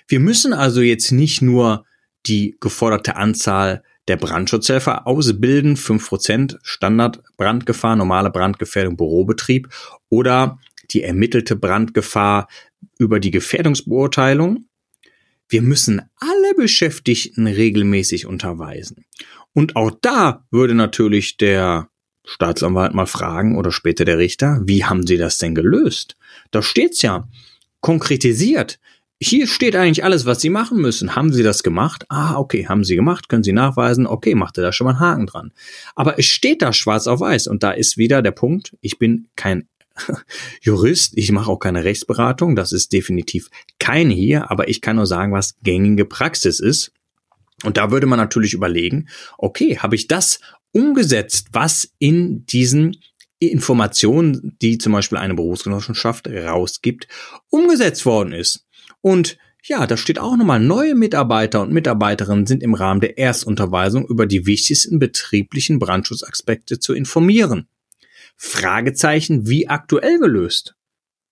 [0.09, 1.86] Wir müssen also jetzt nicht nur
[2.27, 9.69] die geforderte Anzahl der Brandschutzhelfer ausbilden, 5% Standardbrandgefahr, normale Brandgefährdung, Bürobetrieb
[10.09, 10.59] oder
[10.91, 12.49] die ermittelte Brandgefahr
[12.99, 14.67] über die Gefährdungsbeurteilung.
[15.49, 19.05] Wir müssen alle Beschäftigten regelmäßig unterweisen.
[19.53, 21.89] Und auch da würde natürlich der
[22.25, 26.17] Staatsanwalt mal fragen oder später der Richter, wie haben Sie das denn gelöst?
[26.51, 27.29] Da steht's ja
[27.81, 28.81] konkretisiert
[29.21, 31.17] hier steht eigentlich alles, was Sie machen müssen.
[31.17, 32.05] Haben Sie das gemacht?
[32.09, 34.07] Ah, okay, haben Sie gemacht, können Sie nachweisen.
[34.07, 35.53] Okay, macht er da schon mal einen Haken dran.
[35.95, 39.29] Aber es steht da schwarz auf weiß und da ist wieder der Punkt, ich bin
[39.37, 39.69] kein
[40.61, 43.49] Jurist, ich mache auch keine Rechtsberatung, das ist definitiv
[43.79, 46.93] keine hier, aber ich kann nur sagen, was gängige Praxis ist.
[47.65, 50.41] Und da würde man natürlich überlegen, okay, habe ich das
[50.73, 52.99] umgesetzt, was in diesen
[53.39, 57.07] Informationen, die zum Beispiel eine Berufsgenossenschaft rausgibt,
[57.49, 58.66] umgesetzt worden ist.
[59.07, 64.05] Und ja, da steht auch nochmal, neue Mitarbeiter und Mitarbeiterinnen sind im Rahmen der Erstunterweisung
[64.05, 67.69] über die wichtigsten betrieblichen Brandschutzaspekte zu informieren.
[68.37, 70.75] Fragezeichen wie aktuell gelöst,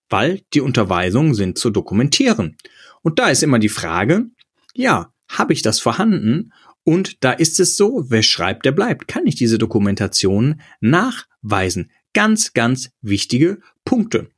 [0.07, 2.55] weil die Unterweisungen sind zu dokumentieren.
[3.01, 4.27] Und da ist immer die Frage,
[4.73, 6.53] ja, habe ich das vorhanden?
[6.85, 9.09] Und da ist es so, wer schreibt, der bleibt.
[9.09, 11.91] Kann ich diese Dokumentation nachweisen?
[12.13, 14.29] Ganz, ganz wichtige Punkte.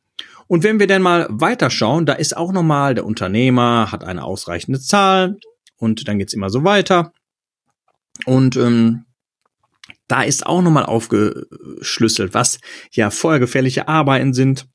[0.47, 4.79] Und wenn wir dann mal weiterschauen, da ist auch nochmal, der Unternehmer hat eine ausreichende
[4.79, 5.37] Zahl
[5.77, 7.13] und dann geht's immer so weiter.
[8.25, 9.05] Und ähm,
[10.07, 12.59] da ist auch nochmal aufgeschlüsselt, was
[12.91, 14.67] ja feuergefährliche Arbeiten sind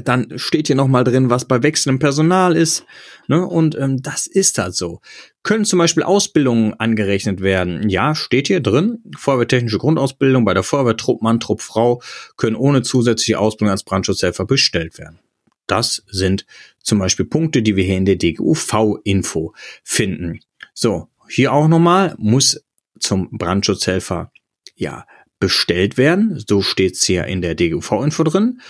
[0.00, 2.84] dann steht hier nochmal drin, was bei wechselndem Personal ist.
[3.28, 3.46] Ne?
[3.46, 5.00] Und ähm, das ist halt so.
[5.42, 7.88] Können zum Beispiel Ausbildungen angerechnet werden?
[7.88, 9.02] Ja, steht hier drin.
[9.16, 12.00] Feuerwehrtechnische Grundausbildung bei der Feuerwehr Truppmann, Truppfrau
[12.36, 15.18] können ohne zusätzliche Ausbildung als Brandschutzhelfer bestellt werden.
[15.66, 16.46] Das sind
[16.80, 20.40] zum Beispiel Punkte, die wir hier in der DGUV-Info finden.
[20.74, 22.62] So, hier auch nochmal, muss
[22.98, 24.32] zum Brandschutzhelfer
[24.76, 25.06] ja
[25.40, 26.42] bestellt werden.
[26.46, 28.60] So steht's hier in der DGUV-Info drin.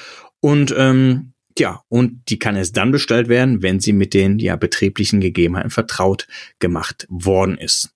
[0.40, 4.56] Und ähm, ja, und die kann es dann bestellt werden, wenn sie mit den ja
[4.56, 6.26] betrieblichen Gegebenheiten vertraut
[6.58, 7.90] gemacht worden ist.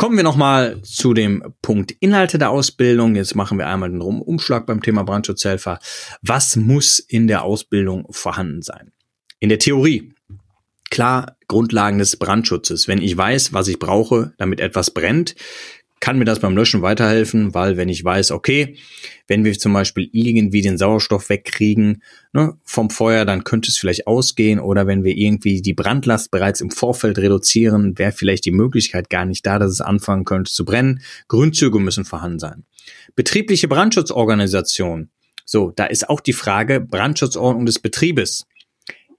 [0.00, 3.16] Kommen wir nochmal zu dem Punkt Inhalte der Ausbildung.
[3.16, 5.78] Jetzt machen wir einmal den Umschlag beim Thema Brandschutzhelfer.
[6.22, 8.92] Was muss in der Ausbildung vorhanden sein?
[9.40, 10.14] In der Theorie.
[10.90, 12.88] Klar, Grundlagen des Brandschutzes.
[12.88, 15.34] Wenn ich weiß, was ich brauche, damit etwas brennt,
[16.00, 18.76] kann mir das beim Löschen weiterhelfen, weil wenn ich weiß, okay,
[19.28, 24.06] wenn wir zum Beispiel irgendwie den Sauerstoff wegkriegen ne, vom Feuer, dann könnte es vielleicht
[24.06, 29.10] ausgehen oder wenn wir irgendwie die Brandlast bereits im Vorfeld reduzieren, wäre vielleicht die Möglichkeit
[29.10, 31.02] gar nicht da, dass es anfangen könnte zu brennen.
[31.28, 32.64] Grünzüge müssen vorhanden sein.
[33.14, 35.10] Betriebliche Brandschutzorganisation.
[35.44, 38.46] So, da ist auch die Frage Brandschutzordnung des Betriebes.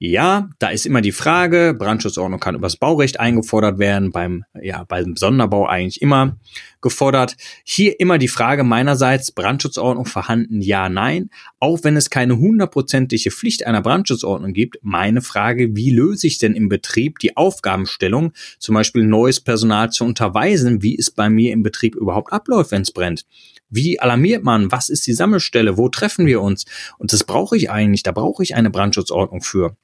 [0.03, 5.15] Ja, da ist immer die Frage, Brandschutzordnung kann übers Baurecht eingefordert werden, beim, ja, beim
[5.15, 6.39] Sonderbau eigentlich immer
[6.81, 7.37] gefordert.
[7.63, 11.29] Hier immer die Frage meinerseits, Brandschutzordnung vorhanden, ja, nein.
[11.59, 16.55] Auch wenn es keine hundertprozentige Pflicht einer Brandschutzordnung gibt, meine Frage, wie löse ich denn
[16.55, 21.61] im Betrieb die Aufgabenstellung, zum Beispiel neues Personal zu unterweisen, wie es bei mir im
[21.61, 23.27] Betrieb überhaupt abläuft, wenn es brennt?
[23.69, 24.71] Wie alarmiert man?
[24.71, 25.77] Was ist die Sammelstelle?
[25.77, 26.65] Wo treffen wir uns?
[26.97, 28.01] Und das brauche ich eigentlich.
[28.01, 29.77] Da brauche ich eine Brandschutzordnung für.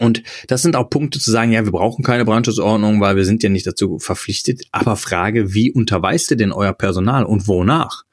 [0.00, 3.42] Und das sind auch Punkte zu sagen, ja, wir brauchen keine Brandschutzordnung, weil wir sind
[3.42, 4.62] ja nicht dazu verpflichtet.
[4.72, 8.04] Aber Frage, wie unterweist ihr denn euer Personal und wonach?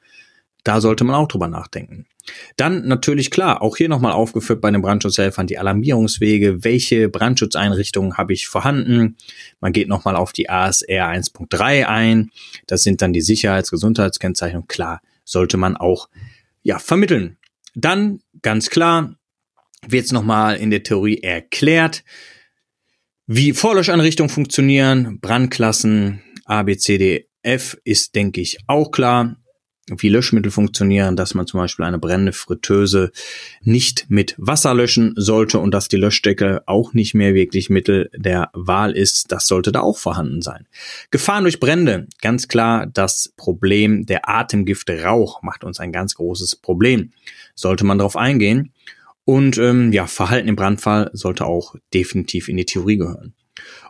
[0.64, 2.06] Da sollte man auch drüber nachdenken.
[2.56, 8.32] Dann natürlich klar, auch hier nochmal aufgeführt bei den Brandschutzhelfern die Alarmierungswege, welche Brandschutzeinrichtungen habe
[8.32, 9.16] ich vorhanden.
[9.60, 12.30] Man geht nochmal auf die ASR 1.3 ein.
[12.66, 14.68] Das sind dann die Sicherheits-Gesundheitskennzeichnungen.
[14.68, 16.08] Klar, sollte man auch
[16.62, 17.38] ja vermitteln.
[17.74, 19.16] Dann ganz klar
[19.86, 22.04] wird es nochmal in der Theorie erklärt,
[23.26, 29.36] wie Vorlöscheinrichtungen funktionieren, Brandklassen, A, B, C, D, F ist, denke ich, auch klar
[29.88, 33.10] wie Löschmittel funktionieren, dass man zum Beispiel eine brennende Fritteuse
[33.62, 38.50] nicht mit Wasser löschen sollte und dass die Löschdecke auch nicht mehr wirklich Mittel der
[38.52, 39.32] Wahl ist.
[39.32, 40.66] Das sollte da auch vorhanden sein.
[41.10, 42.06] Gefahren durch Brände.
[42.20, 47.12] Ganz klar, das Problem der Atemgifte Rauch macht uns ein ganz großes Problem.
[47.54, 48.72] Sollte man darauf eingehen.
[49.24, 53.34] Und ähm, ja, Verhalten im Brandfall sollte auch definitiv in die Theorie gehören.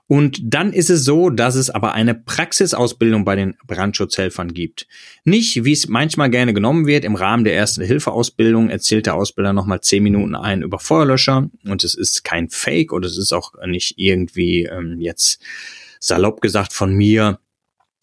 [0.07, 4.87] Und dann ist es so, dass es aber eine Praxisausbildung bei den Brandschutzhelfern gibt.
[5.25, 9.53] Nicht, wie es manchmal gerne genommen wird, im Rahmen der ersten Hilfeausbildung erzählt der Ausbilder
[9.53, 13.53] nochmal zehn Minuten ein über Feuerlöscher und es ist kein Fake und es ist auch
[13.66, 15.40] nicht irgendwie ähm, jetzt
[15.99, 17.38] salopp gesagt von mir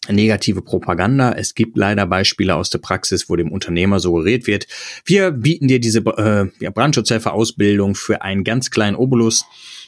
[0.08, 1.34] negative Propaganda.
[1.34, 4.68] Es gibt leider Beispiele aus der Praxis, wo dem Unternehmer suggeriert wird,
[5.06, 9.46] wir bieten dir diese äh, ja, Brandschutzhelferausbildung für einen ganz kleinen Obolus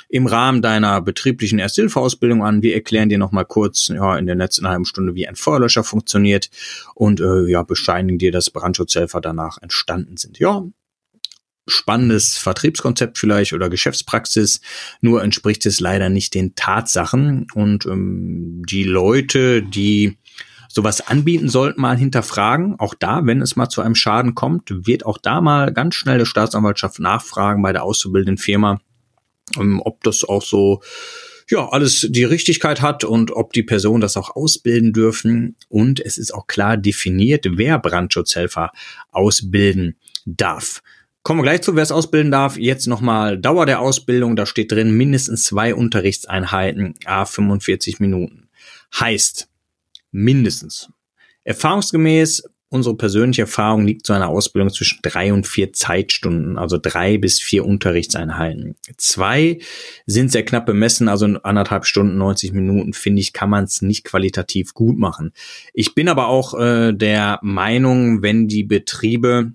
[0.09, 2.61] im Rahmen deiner betrieblichen Ersthilfeausbildung an.
[2.61, 6.49] Wir erklären dir nochmal kurz ja, in der letzten halben Stunde, wie ein Feuerlöscher funktioniert
[6.93, 10.37] und äh, ja, bescheinigen dir, dass Brandschutzhelfer danach entstanden sind.
[10.37, 10.65] Ja,
[11.71, 14.61] spannendes Vertriebskonzept vielleicht oder Geschäftspraxis,
[15.01, 20.17] nur entspricht es leider nicht den Tatsachen und ähm, die Leute, die
[20.69, 22.79] sowas anbieten sollten, mal hinterfragen.
[22.79, 26.17] Auch da, wenn es mal zu einem Schaden kommt, wird auch da mal ganz schnell
[26.17, 28.79] der Staatsanwaltschaft nachfragen bei der auszubildenden Firma,
[29.57, 30.81] ähm, ob das auch so
[31.49, 35.57] ja, alles die Richtigkeit hat und ob die Personen das auch ausbilden dürfen.
[35.67, 38.71] Und es ist auch klar definiert, wer Brandschutzhelfer
[39.11, 40.81] ausbilden darf.
[41.23, 42.57] Kommen wir gleich zu, wer es ausbilden darf.
[42.57, 44.35] Jetzt nochmal Dauer der Ausbildung.
[44.35, 48.49] Da steht drin mindestens zwei Unterrichtseinheiten, a 45 Minuten.
[48.99, 49.47] Heißt,
[50.11, 50.89] mindestens.
[51.43, 57.17] Erfahrungsgemäß unsere persönliche Erfahrung liegt so einer Ausbildung zwischen drei und vier Zeitstunden, also drei
[57.17, 58.75] bis vier Unterrichtseinheiten.
[58.97, 59.59] Zwei
[60.05, 64.05] sind sehr knapp bemessen, also anderthalb Stunden, 90 Minuten, finde ich, kann man es nicht
[64.05, 65.33] qualitativ gut machen.
[65.73, 69.51] Ich bin aber auch äh, der Meinung, wenn die Betriebe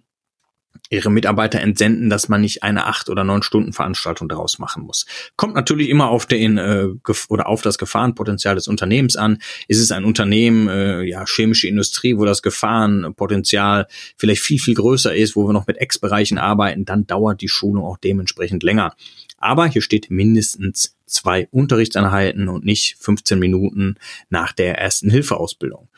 [0.91, 5.07] ihre Mitarbeiter entsenden, dass man nicht eine acht oder neun Stunden Veranstaltung daraus machen muss.
[5.37, 6.89] Kommt natürlich immer auf den äh,
[7.29, 9.39] oder auf das Gefahrenpotenzial des Unternehmens an.
[9.69, 13.87] Ist es ein Unternehmen, äh, ja chemische Industrie, wo das Gefahrenpotenzial
[14.17, 17.85] vielleicht viel viel größer ist, wo wir noch mit Ex-Bereichen arbeiten, dann dauert die Schulung
[17.85, 18.95] auch dementsprechend länger.
[19.39, 23.97] Aber hier steht mindestens zwei Unterrichtseinheiten und nicht 15 Minuten
[24.29, 25.89] nach der ersten Hilfeausbildung.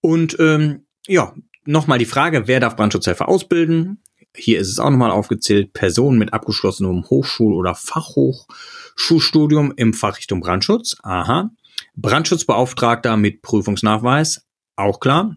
[0.00, 4.02] Und ähm, ja, nochmal die Frage, wer darf Brandschutzhelfer ausbilden?
[4.34, 10.96] Hier ist es auch nochmal aufgezählt, Personen mit abgeschlossenem Hochschul- oder Fachhochschulstudium im Fachrichtung Brandschutz.
[11.02, 11.50] Aha.
[11.96, 14.46] Brandschutzbeauftragter mit Prüfungsnachweis.
[14.76, 15.36] Auch klar.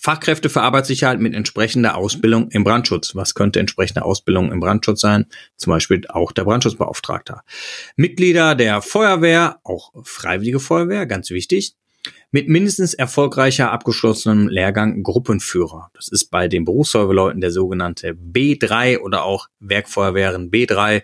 [0.00, 3.14] Fachkräfte für Arbeitssicherheit mit entsprechender Ausbildung im Brandschutz.
[3.14, 5.26] Was könnte entsprechende Ausbildung im Brandschutz sein?
[5.56, 7.42] Zum Beispiel auch der Brandschutzbeauftragter.
[7.96, 11.76] Mitglieder der Feuerwehr, auch Freiwillige Feuerwehr, ganz wichtig
[12.30, 15.90] mit mindestens erfolgreicher abgeschlossenem Lehrgang Gruppenführer.
[15.94, 21.02] Das ist bei den Berufsfeuerwehrleuten der sogenannte B3 oder auch Werkfeuerwehren B3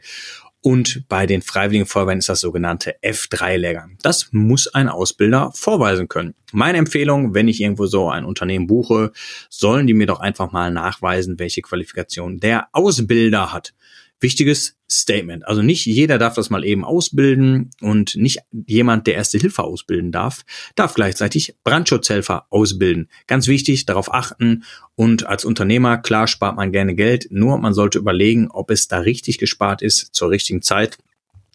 [0.61, 3.97] und bei den Freiwilligen Feuerwehren ist das sogenannte F3-Lehrgang.
[4.03, 6.35] Das muss ein Ausbilder vorweisen können.
[6.53, 9.13] Meine Empfehlung, wenn ich irgendwo so ein Unternehmen buche,
[9.49, 13.73] sollen die mir doch einfach mal nachweisen, welche Qualifikation der Ausbilder hat
[14.21, 15.47] wichtiges Statement.
[15.47, 20.13] Also nicht jeder darf das mal eben ausbilden und nicht jemand, der Erste Hilfe ausbilden
[20.13, 23.09] darf, darf gleichzeitig Brandschutzhelfer ausbilden.
[23.27, 27.99] Ganz wichtig, darauf achten und als Unternehmer, klar spart man gerne Geld, nur man sollte
[27.99, 30.99] überlegen, ob es da richtig gespart ist zur richtigen Zeit,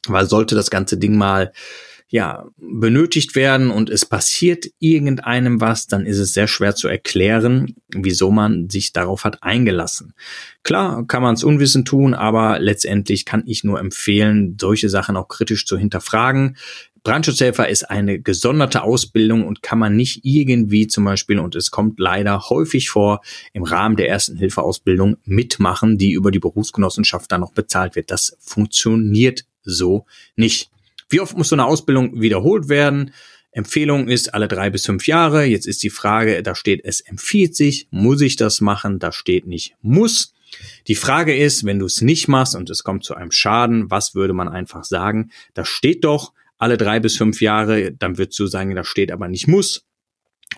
[0.08, 1.52] weil sollte das ganze Ding mal
[2.14, 7.74] ja, benötigt werden und es passiert irgendeinem was, dann ist es sehr schwer zu erklären,
[7.90, 10.14] wieso man sich darauf hat eingelassen.
[10.62, 15.28] Klar, kann man es unwissend tun, aber letztendlich kann ich nur empfehlen, solche Sachen auch
[15.28, 16.56] kritisch zu hinterfragen.
[17.02, 22.00] Brandschutzhelfer ist eine gesonderte Ausbildung und kann man nicht irgendwie zum Beispiel, und es kommt
[22.00, 23.22] leider häufig vor,
[23.54, 28.12] im Rahmen der ersten Hilfeausbildung mitmachen, die über die Berufsgenossenschaft dann noch bezahlt wird.
[28.12, 30.70] Das funktioniert so nicht.
[31.14, 33.14] Wie oft muss so eine Ausbildung wiederholt werden?
[33.52, 35.46] Empfehlung ist alle drei bis fünf Jahre.
[35.46, 37.88] Jetzt ist die Frage, da steht, es empfiehlt sich.
[37.92, 38.98] Muss ich das machen?
[38.98, 40.34] Da steht nicht muss.
[40.88, 44.16] Die Frage ist, wenn du es nicht machst und es kommt zu einem Schaden, was
[44.16, 45.30] würde man einfach sagen?
[45.54, 49.28] Da steht doch alle drei bis fünf Jahre, dann würdest du sagen, da steht aber
[49.28, 49.86] nicht muss.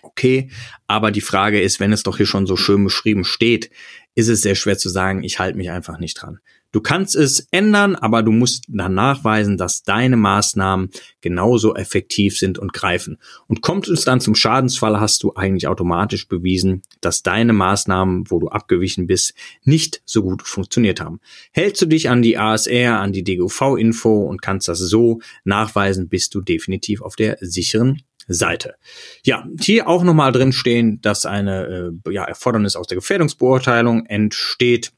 [0.03, 0.49] Okay,
[0.87, 3.71] aber die Frage ist, wenn es doch hier schon so schön beschrieben steht,
[4.13, 6.39] ist es sehr schwer zu sagen, ich halte mich einfach nicht dran.
[6.75, 10.89] Du kannst es ändern, aber du musst dann nachweisen, dass deine Maßnahmen
[11.21, 13.17] genauso effektiv sind und greifen.
[13.47, 18.39] Und kommt es dann zum Schadensfall, hast du eigentlich automatisch bewiesen, dass deine Maßnahmen, wo
[18.39, 21.21] du abgewichen bist, nicht so gut funktioniert haben.
[21.53, 26.35] Hältst du dich an die ASR, an die DGUV-Info und kannst das so nachweisen, bist
[26.35, 28.75] du definitiv auf der sicheren Seite.
[29.23, 34.91] Ja, hier auch nochmal drin stehen, dass eine äh, ja, Erfordernis aus der Gefährdungsbeurteilung entsteht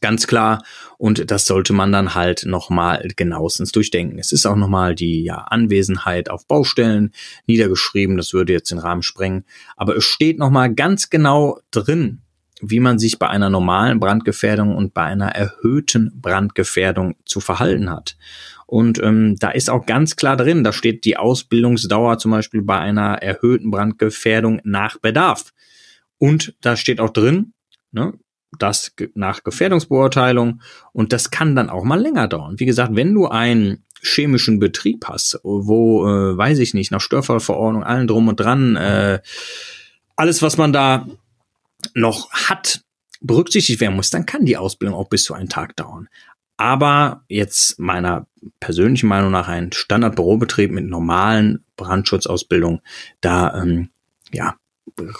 [0.00, 0.62] Ganz klar.
[0.98, 4.18] Und das sollte man dann halt nochmal genauestens durchdenken.
[4.18, 7.12] Es ist auch nochmal die ja, Anwesenheit auf Baustellen
[7.46, 8.16] niedergeschrieben.
[8.16, 9.44] Das würde jetzt den Rahmen sprengen.
[9.76, 12.20] Aber es steht nochmal ganz genau drin,
[12.60, 18.16] wie man sich bei einer normalen Brandgefährdung und bei einer erhöhten Brandgefährdung zu verhalten hat.
[18.66, 22.78] Und ähm, da ist auch ganz klar drin, da steht die Ausbildungsdauer zum Beispiel bei
[22.78, 25.52] einer erhöhten Brandgefährdung nach Bedarf.
[26.18, 27.52] Und da steht auch drin,
[27.90, 28.12] ne,
[28.58, 30.60] das nach Gefährdungsbeurteilung
[30.92, 32.58] und das kann dann auch mal länger dauern.
[32.58, 37.84] Wie gesagt, wenn du einen chemischen Betrieb hast, wo, äh, weiß ich nicht, nach Störfallverordnung,
[37.84, 39.20] allen drum und dran, äh,
[40.16, 41.06] alles, was man da
[41.94, 42.82] noch hat,
[43.20, 46.08] berücksichtigt werden muss, dann kann die Ausbildung auch bis zu einen Tag dauern.
[46.56, 48.26] Aber jetzt meiner
[48.60, 52.82] persönlichen Meinung nach ein Standardbürobetrieb mit normalen Brandschutzausbildung,
[53.20, 53.90] da ähm,
[54.30, 54.56] ja,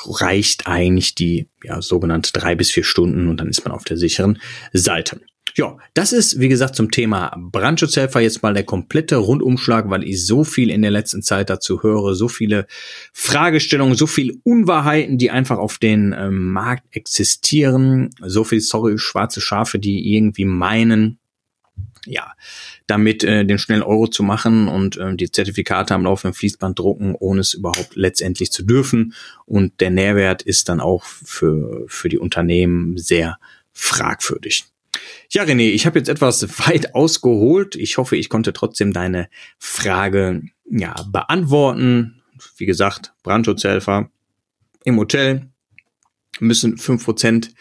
[0.07, 3.97] reicht eigentlich die ja, sogenannte drei bis vier Stunden und dann ist man auf der
[3.97, 4.41] sicheren
[4.73, 5.21] Seite.
[5.57, 10.25] Ja, das ist, wie gesagt, zum Thema Brandschutzhelfer jetzt mal der komplette Rundumschlag, weil ich
[10.25, 12.67] so viel in der letzten Zeit dazu höre, so viele
[13.13, 19.41] Fragestellungen, so viele Unwahrheiten, die einfach auf den ähm, Markt existieren, so viel, sorry, schwarze
[19.41, 21.19] Schafe, die irgendwie meinen,
[22.07, 22.33] ja,
[22.87, 27.15] damit äh, den schnellen Euro zu machen und äh, die Zertifikate am laufenden Fließband drucken,
[27.15, 29.15] ohne es überhaupt letztendlich zu dürfen.
[29.45, 33.39] Und der Nährwert ist dann auch für, für die Unternehmen sehr
[33.73, 34.65] fragwürdig.
[35.31, 37.77] Ja, René, ich habe jetzt etwas weit ausgeholt.
[37.77, 42.23] Ich hoffe, ich konnte trotzdem deine Frage ja beantworten.
[42.57, 44.11] wie gesagt, Brandschutzhelfer
[44.85, 45.49] im Hotel
[46.39, 47.53] müssen fünf Prozent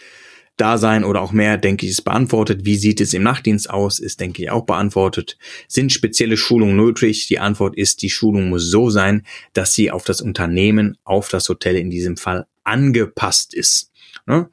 [0.60, 2.65] da sein oder auch mehr, denke ich, ist beantwortet.
[2.65, 5.38] Wie sieht es im Nachtdienst aus, ist, denke ich, auch beantwortet.
[5.67, 7.28] Sind spezielle Schulungen nötig?
[7.28, 11.48] Die Antwort ist, die Schulung muss so sein, dass sie auf das Unternehmen, auf das
[11.50, 13.91] Hotel in diesem Fall angepasst ist.
[14.26, 14.50] Ne?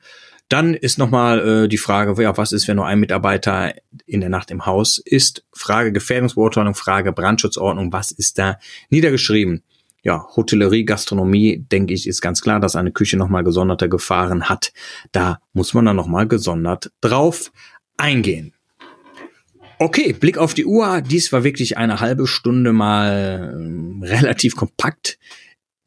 [0.48, 3.74] Dann ist nochmal äh, die Frage, ja, was ist, wenn nur ein Mitarbeiter
[4.06, 5.44] in der Nacht im Haus ist?
[5.52, 9.64] Frage Gefährdungsbeurteilung, Frage Brandschutzordnung, was ist da niedergeschrieben?
[10.06, 14.72] Ja, Hotellerie, Gastronomie, denke ich, ist ganz klar, dass eine Küche nochmal gesonderte Gefahren hat.
[15.10, 17.50] Da muss man dann nochmal gesondert drauf
[17.96, 18.54] eingehen.
[19.80, 21.00] Okay, Blick auf die Uhr.
[21.00, 25.18] Dies war wirklich eine halbe Stunde mal äh, relativ kompakt.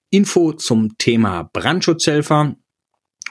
[0.10, 2.58] Info zum Thema Brandschutzhelfer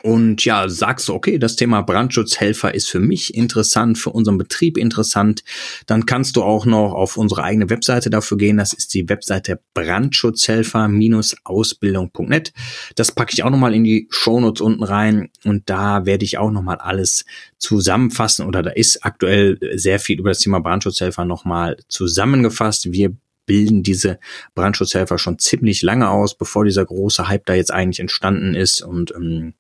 [0.03, 4.79] und ja, sagst du, okay, das Thema Brandschutzhelfer ist für mich interessant, für unseren Betrieb
[4.79, 5.43] interessant,
[5.87, 8.59] dann kannst du auch noch auf unsere eigene Webseite dafür gehen.
[8.59, 12.53] Das ist die Webseite brandschutzhelfer-ausbildung.net.
[12.95, 16.51] Das packe ich auch nochmal in die Shownotes unten rein und da werde ich auch
[16.51, 17.25] nochmal alles
[17.59, 22.93] zusammenfassen oder da ist aktuell sehr viel über das Thema Brandschutzhelfer nochmal zusammengefasst.
[22.93, 23.17] Wir
[23.49, 24.21] bilden diese
[24.55, 28.83] Brandschutzhelfer schon ziemlich lange aus, bevor dieser große Hype da jetzt eigentlich entstanden ist.
[28.83, 29.55] Und ähm,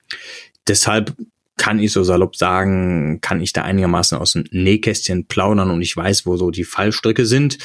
[0.68, 1.16] deshalb
[1.56, 5.96] kann ich so salopp sagen, kann ich da einigermaßen aus dem Nähkästchen plaudern und ich
[5.96, 7.58] weiß, wo so die Fallstricke sind.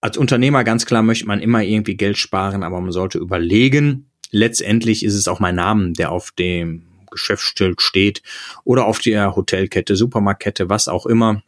[0.00, 4.10] Als Unternehmer ganz klar möchte man immer irgendwie Geld sparen, aber man sollte überlegen.
[4.32, 8.22] Letztendlich ist es auch mein Name, der auf dem Geschäftsschild steht
[8.64, 11.42] oder auf der Hotelkette, Supermarktkette, was auch immer.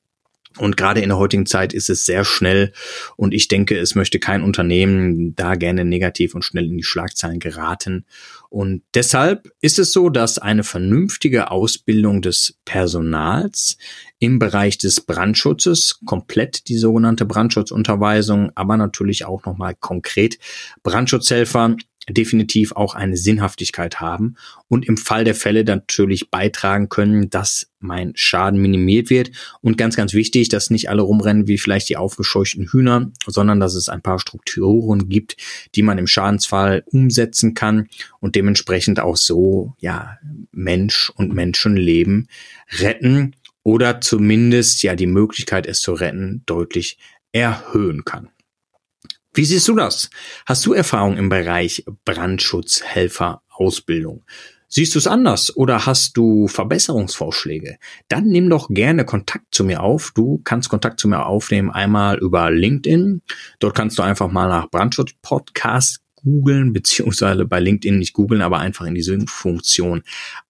[0.59, 2.73] Und gerade in der heutigen Zeit ist es sehr schnell
[3.17, 7.39] und ich denke, es möchte kein Unternehmen da gerne negativ und schnell in die Schlagzeilen
[7.39, 8.05] geraten.
[8.49, 13.79] Und deshalb ist es so, dass eine vernünftige Ausbildung des Personals
[14.19, 20.39] im Bereich des Brandschutzes, komplett die sogenannte Brandschutzunterweisung, aber natürlich auch nochmal konkret
[20.83, 21.77] Brandschutzhelfer
[22.09, 24.37] definitiv auch eine Sinnhaftigkeit haben
[24.69, 29.31] und im Fall der Fälle natürlich beitragen können, dass mein Schaden minimiert wird.
[29.61, 33.75] Und ganz, ganz wichtig, dass nicht alle rumrennen wie vielleicht die aufgescheuchten Hühner, sondern dass
[33.75, 35.37] es ein paar Strukturen gibt,
[35.75, 37.89] die man im Schadensfall umsetzen kann
[38.21, 40.19] und dementsprechend auch so, ja,
[40.53, 42.29] Mensch und Menschenleben
[42.79, 46.99] retten oder zumindest ja die Möglichkeit, es zu retten, deutlich
[47.33, 48.29] erhöhen kann.
[49.35, 50.11] Wie siehst du das?
[50.45, 54.25] Hast du Erfahrung im Bereich Brandschutzhelfer-Ausbildung?
[54.69, 57.79] Siehst du es anders oder hast du Verbesserungsvorschläge?
[58.09, 60.13] Dann nimm doch gerne Kontakt zu mir auf.
[60.15, 63.23] Du kannst Kontakt zu mir aufnehmen einmal über LinkedIn.
[63.59, 68.59] Dort kannst du einfach mal nach Brandschutz Podcast googeln, beziehungsweise bei LinkedIn nicht googeln, aber
[68.59, 70.03] einfach in die Suchfunktion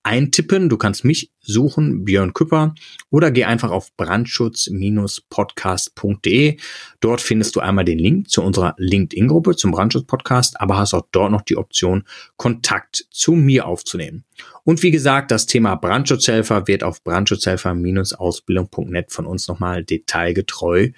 [0.02, 0.68] eintippen.
[0.68, 2.74] Du kannst mich suchen, Björn Küpper,
[3.10, 6.56] oder geh einfach auf brandschutz-podcast.de.
[7.00, 11.32] Dort findest du einmal den Link zu unserer LinkedIn-Gruppe zum Brandschutz-Podcast, aber hast auch dort
[11.32, 12.04] noch die Option,
[12.36, 14.24] Kontakt zu mir aufzunehmen.
[14.64, 20.92] Und wie gesagt, das Thema Brandschutzhelfer wird auf brandschutzhelfer-ausbildung.net von uns nochmal detailgetreu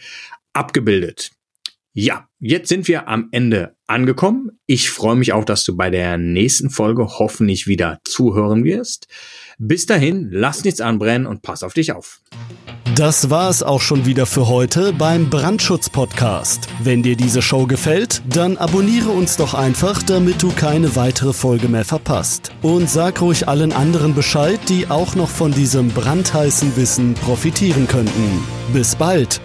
[0.53, 1.33] abgebildet.
[1.93, 4.59] Ja, jetzt sind wir am Ende angekommen.
[4.67, 9.09] Ich freue mich auch, dass du bei der nächsten Folge hoffentlich wieder zuhören wirst.
[9.59, 12.21] Bis dahin, lass nichts anbrennen und pass auf dich auf.
[12.95, 16.69] Das war es auch schon wieder für heute beim Brandschutz-Podcast.
[16.83, 21.69] Wenn dir diese Show gefällt, dann abonniere uns doch einfach, damit du keine weitere Folge
[21.69, 22.53] mehr verpasst.
[22.63, 28.45] Und sag ruhig allen anderen Bescheid, die auch noch von diesem brandheißen Wissen profitieren könnten.
[28.73, 29.41] Bis bald!